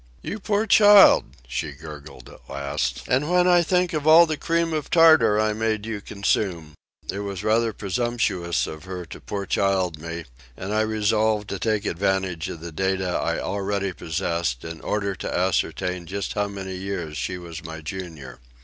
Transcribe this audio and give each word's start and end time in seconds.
"You 0.23 0.39
poor 0.39 0.65
child," 0.65 1.25
she 1.47 1.73
gurgled 1.73 2.27
at 2.27 2.49
last. 2.51 3.03
"And 3.07 3.29
when 3.29 3.47
I 3.47 3.61
think 3.61 3.93
of 3.93 4.07
all 4.07 4.25
the 4.25 4.35
cream 4.35 4.73
of 4.73 4.89
tartar 4.89 5.39
I 5.39 5.53
made 5.53 5.85
you 5.85 6.01
consume!" 6.01 6.73
It 7.11 7.19
was 7.19 7.43
rather 7.43 7.71
presumptuous 7.71 8.65
of 8.65 8.85
her 8.85 9.05
to 9.05 9.19
poor 9.21 9.45
child 9.45 9.99
me, 9.99 10.25
and 10.57 10.73
I 10.73 10.81
resolved 10.81 11.49
to 11.49 11.59
take 11.59 11.85
advantage 11.85 12.49
of 12.49 12.61
the 12.61 12.71
data 12.71 13.09
I 13.09 13.37
already 13.39 13.93
possessed 13.93 14.65
in 14.65 14.81
order 14.81 15.13
to 15.13 15.31
ascertain 15.37 16.07
just 16.07 16.33
how 16.33 16.47
many 16.47 16.77
years 16.77 17.15
she 17.15 17.37
was 17.37 17.63
my 17.63 17.81
junior. 17.81 18.39